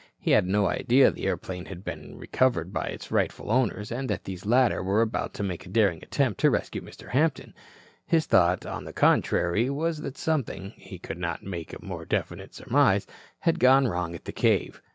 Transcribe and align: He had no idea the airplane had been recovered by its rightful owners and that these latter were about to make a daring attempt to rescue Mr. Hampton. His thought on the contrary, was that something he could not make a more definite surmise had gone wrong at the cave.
He 0.17 0.31
had 0.31 0.47
no 0.47 0.65
idea 0.67 1.11
the 1.11 1.27
airplane 1.27 1.65
had 1.65 1.83
been 1.83 2.17
recovered 2.17 2.73
by 2.73 2.85
its 2.87 3.11
rightful 3.11 3.51
owners 3.51 3.91
and 3.91 4.09
that 4.09 4.23
these 4.23 4.47
latter 4.47 4.81
were 4.81 5.03
about 5.03 5.31
to 5.35 5.43
make 5.43 5.63
a 5.63 5.69
daring 5.69 5.99
attempt 6.01 6.39
to 6.39 6.49
rescue 6.49 6.81
Mr. 6.81 7.09
Hampton. 7.09 7.53
His 8.07 8.25
thought 8.25 8.65
on 8.65 8.85
the 8.85 8.93
contrary, 8.93 9.69
was 9.69 10.01
that 10.01 10.17
something 10.17 10.71
he 10.75 10.97
could 10.97 11.19
not 11.19 11.43
make 11.43 11.71
a 11.71 11.85
more 11.85 12.05
definite 12.05 12.55
surmise 12.55 13.05
had 13.41 13.59
gone 13.59 13.87
wrong 13.87 14.15
at 14.15 14.25
the 14.25 14.31
cave. 14.31 14.81